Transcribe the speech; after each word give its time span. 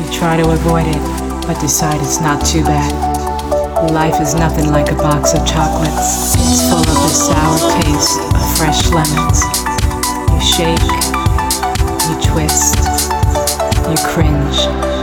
You 0.00 0.10
try 0.10 0.36
to 0.36 0.48
avoid 0.50 0.86
it, 0.86 1.02
but 1.46 1.60
decide 1.60 2.00
it's 2.00 2.20
not 2.20 2.44
too 2.44 2.64
bad. 2.64 2.90
Life 3.92 4.20
is 4.20 4.34
nothing 4.34 4.70
like 4.70 4.90
a 4.90 4.94
box 4.94 5.34
of 5.34 5.46
chocolates. 5.46 6.34
It's 6.36 6.68
full 6.70 6.80
of 6.80 6.86
the 6.86 7.08
sour 7.08 7.58
taste 7.82 8.20
of 8.32 8.56
fresh 8.56 8.88
lemons. 8.90 9.44
You 10.32 10.40
shake, 10.40 10.80
you 12.08 12.16
twist, 12.32 12.80
you 13.88 13.96
cringe. 14.08 14.99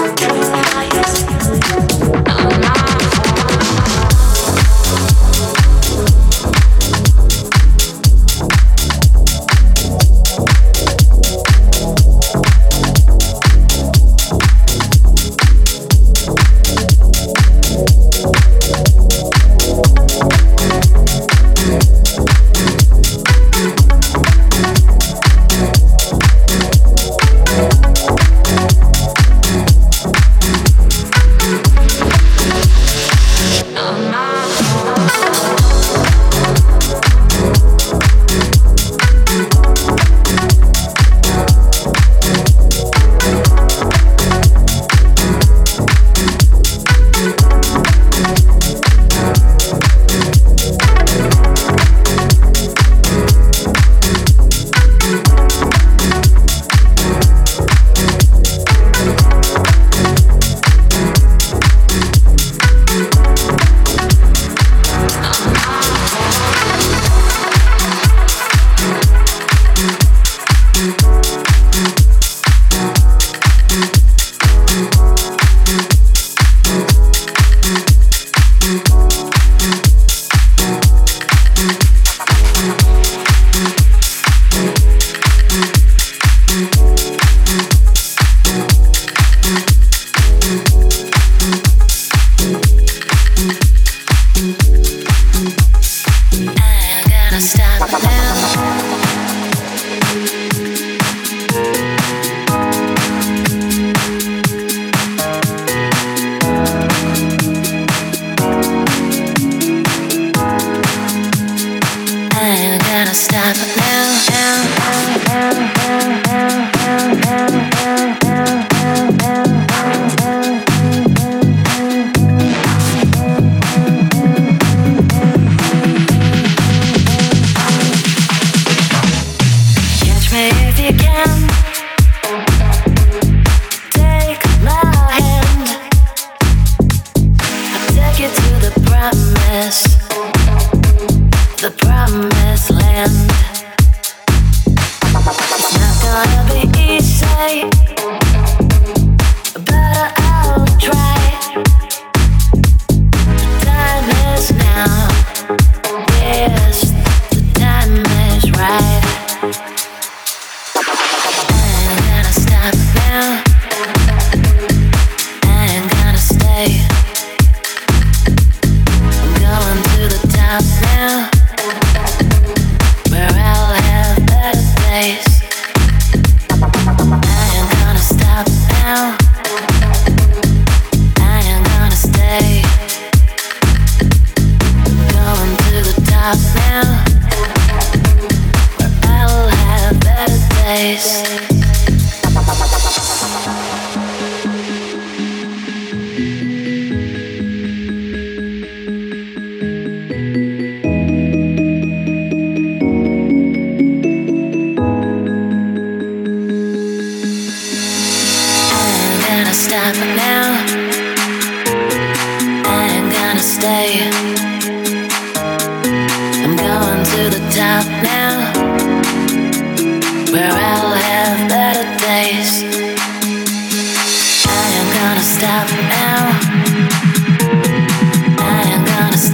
Give 0.00 0.32
me 0.32 0.40
the 0.40 0.62
highest. 0.72 1.39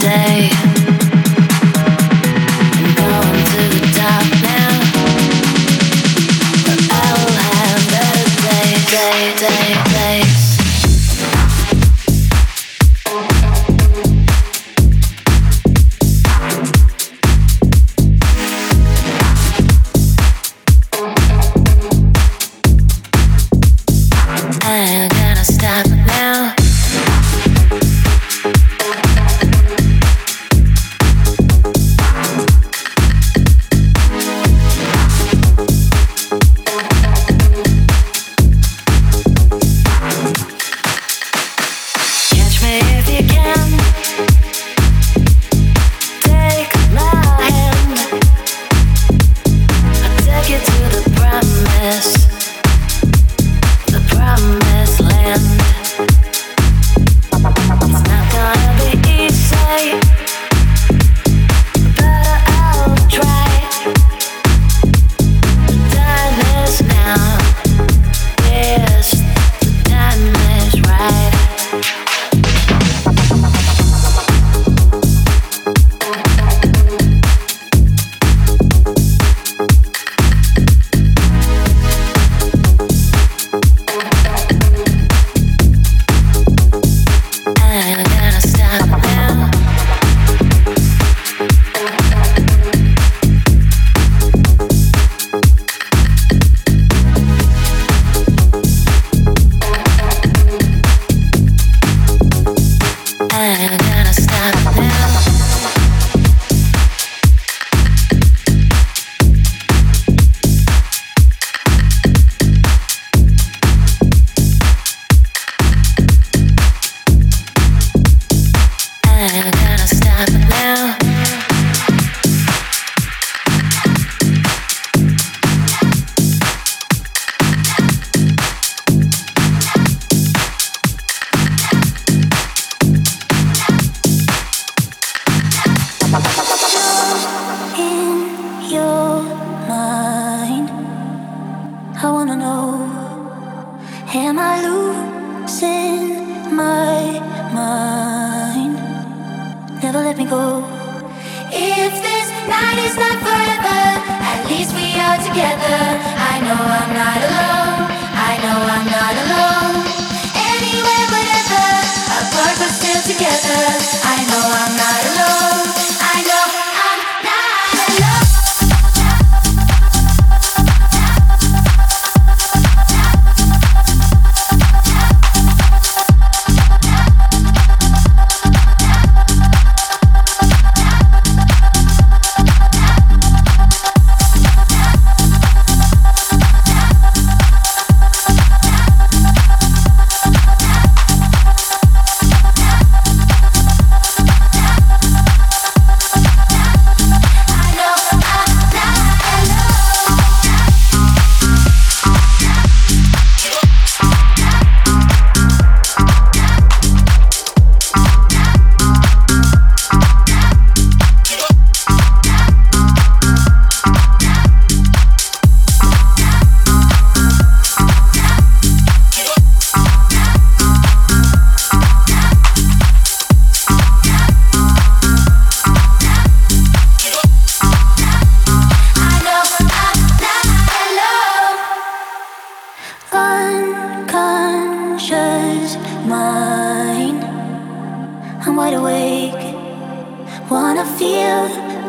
Together. 0.06 0.75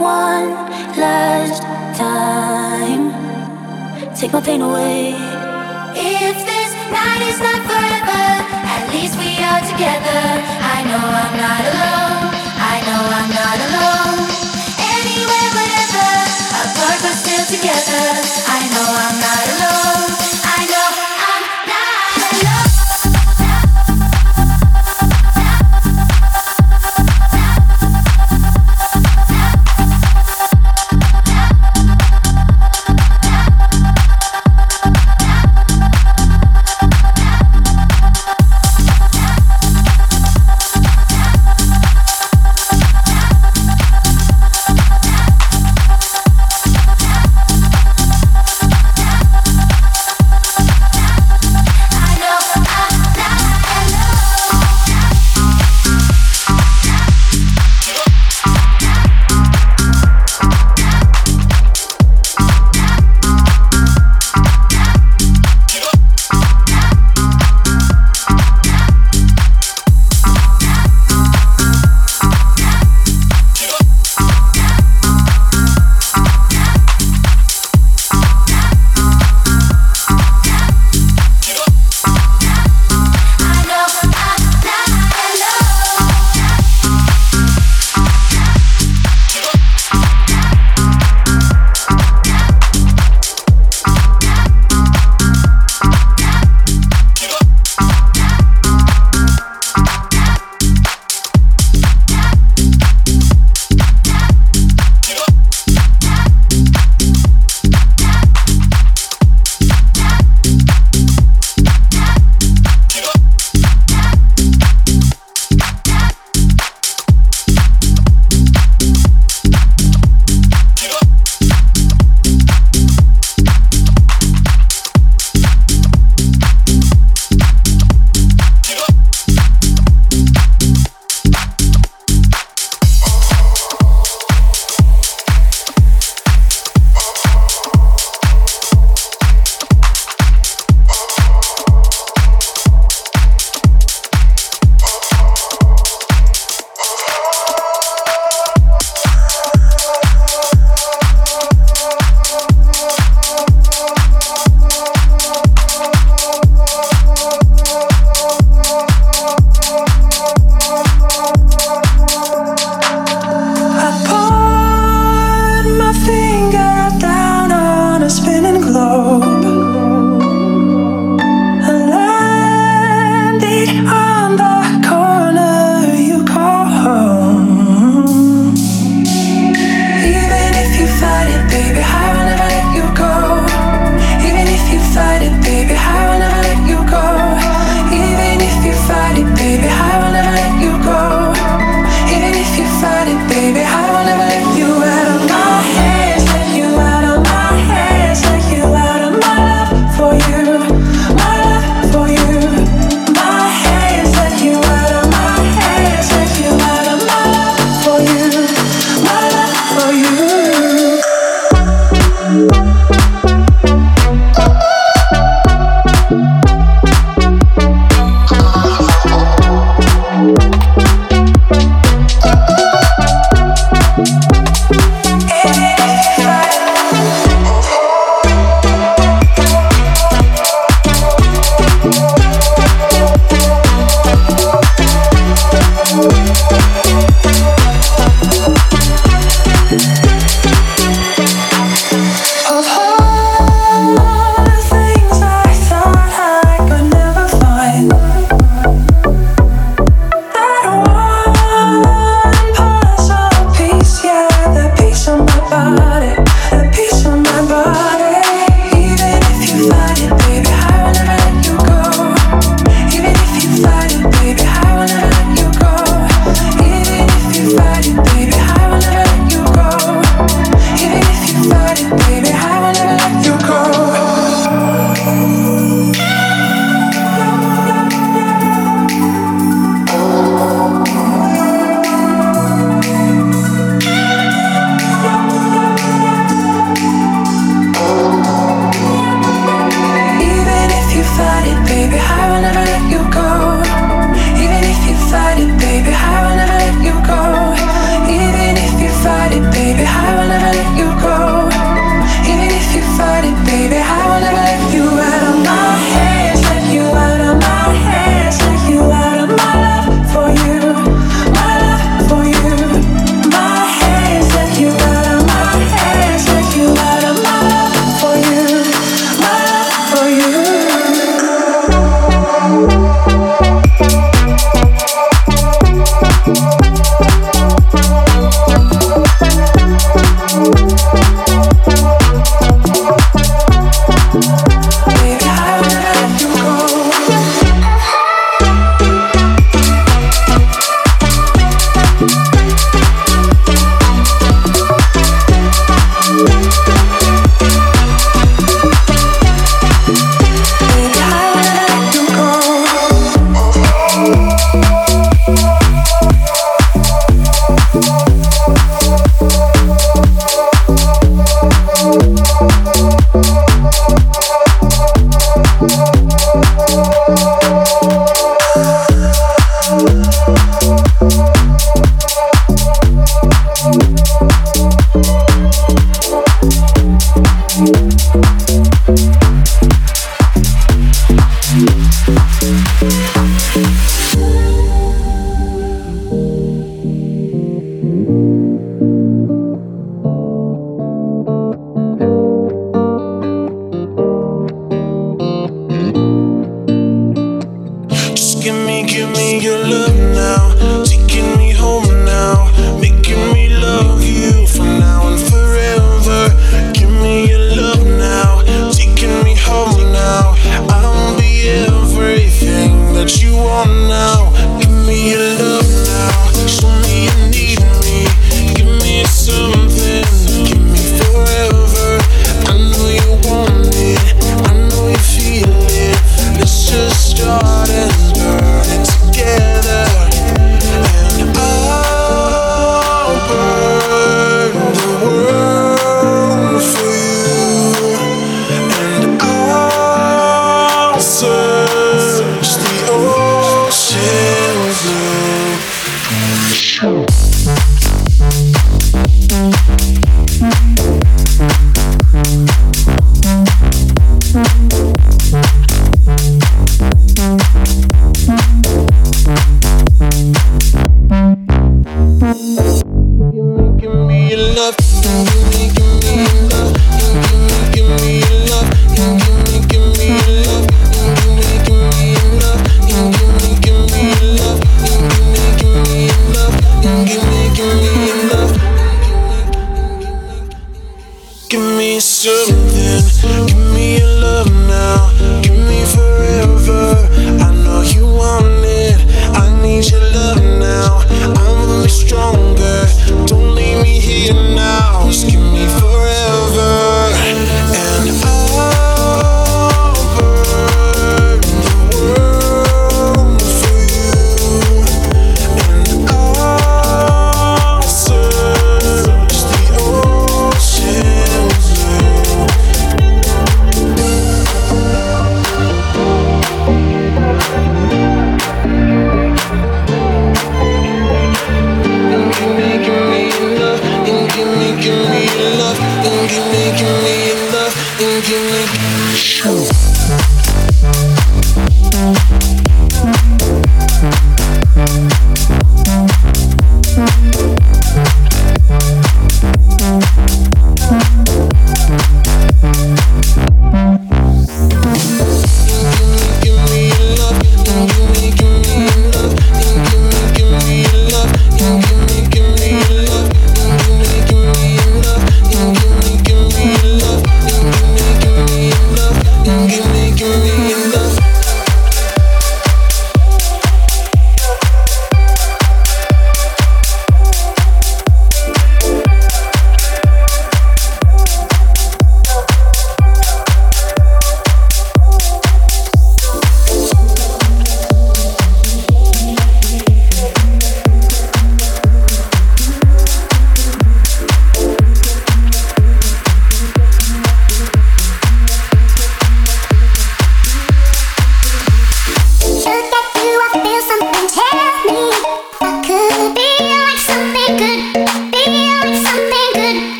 Last 0.00 1.62
time. 1.96 3.12
Take 4.14 4.32
my 4.32 4.40
pain 4.40 4.62
away. 4.62 5.14
If 5.94 6.36
this 6.46 6.70
night 6.90 7.22
is 7.22 7.38
not 7.40 7.60
forever, 7.68 8.24
at 8.76 8.88
least 8.92 9.16
we 9.18 9.36
are 9.44 9.60
together. 9.60 10.22
I 10.76 10.78
know 10.88 11.04
I'm 11.22 11.34
not 11.36 11.62
alone. 11.70 12.32
I 12.72 12.76
know 12.86 13.02
I'm 13.18 13.30
not 13.40 13.58
alone. 13.68 14.18
Anywhere, 14.96 15.50
wherever, 15.56 16.10
apart 16.64 16.98
but 17.04 17.14
still 17.22 17.44
together. 17.54 18.06
I 18.56 18.60
know 18.72 18.88
I'm 19.04 19.16
not 19.20 19.44
alone. 19.52 19.99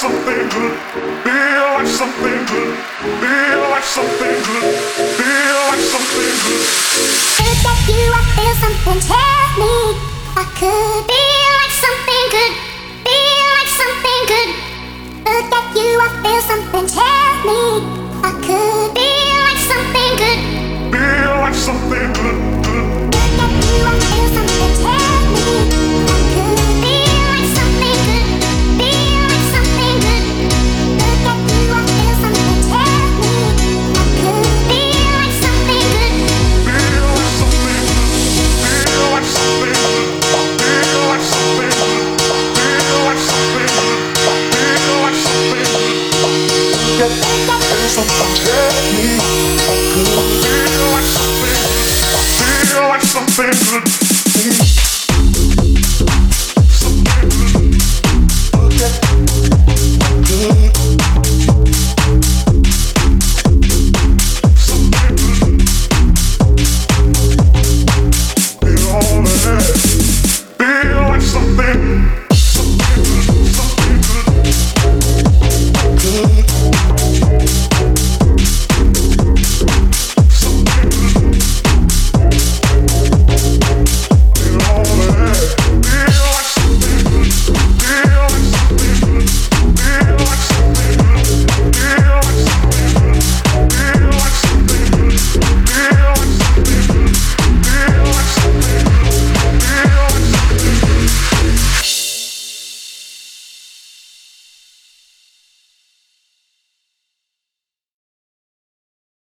something 0.00 0.48
good. 0.48 0.74
Feel 1.28 1.66
like 1.76 1.86
something 1.86 2.40
good. 2.48 2.72
Feel 3.20 3.60
like 3.68 3.84
something 3.84 4.38
good. 4.48 4.72
Feel 5.20 5.60
like 5.68 5.84
something 5.92 6.34
good. 6.40 6.64
Look 7.44 7.68
at 7.68 7.80
you, 7.84 8.08
I 8.08 8.22
feel 8.32 8.54
something. 8.64 9.00
Tell 9.04 9.48
me 9.60 9.76
I 10.40 10.44
could 10.56 11.04
be 11.04 11.20
like 11.60 11.74
something 11.84 12.26
good. 12.32 12.52
Feel 13.04 13.44
like 13.60 13.72
something 13.76 14.22
good. 14.32 14.50
Look 15.28 15.52
at 15.52 15.68
you, 15.76 15.90
I 16.00 16.08
feel 16.24 16.42
something. 16.48 16.86
Tell 16.96 17.32
me 17.44 17.60
I 18.24 18.32
could 18.40 18.88
be 18.96 19.08
like 19.44 19.60
something 19.68 20.12
good. 20.16 20.40
Feel 20.96 21.32
like 21.44 21.58
something 21.68 22.08
good. 22.16 22.38
good. 22.64 22.88
Look 23.12 23.36
at 23.36 23.52
you, 23.68 23.84
I 23.84 23.92
feel 24.00 24.28
something. 24.32 24.72
Tell 24.80 25.09